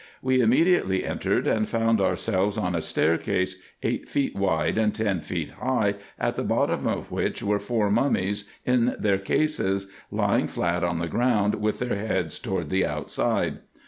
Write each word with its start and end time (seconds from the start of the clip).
We 0.23 0.41
immediately 0.41 1.05
entered, 1.05 1.45
and 1.45 1.69
found 1.69 2.01
ourselves 2.01 2.57
on 2.57 2.73
a 2.73 2.81
staircase, 2.81 3.61
eight 3.83 4.09
feet 4.09 4.35
wide 4.35 4.79
and 4.79 4.95
ten 4.95 5.21
feet 5.21 5.51
high, 5.61 5.93
at 6.17 6.35
the 6.37 6.43
bottom 6.43 6.87
of 6.87 7.11
which 7.11 7.43
were 7.43 7.59
four 7.59 7.91
mummies, 7.91 8.49
in 8.65 8.95
their 8.97 9.19
cases, 9.19 9.91
lying 10.09 10.47
flat 10.47 10.83
on 10.83 10.97
the 10.97 11.07
ground, 11.07 11.53
with 11.53 11.77
their 11.77 11.97
heads 11.99 12.39
toward 12.39 12.71
the 12.71 12.83
outside. 12.83 13.59